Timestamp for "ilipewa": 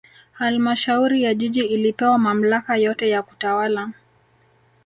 1.65-2.17